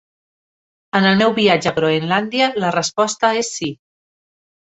En 0.99 1.07
el 1.09 1.19
meu 1.19 1.33
viatge 1.39 1.69
a 1.71 1.73
Groenlàndia, 1.75 2.49
la 2.65 2.73
resposta 2.77 3.31
és 3.43 3.53
sí. 3.59 3.73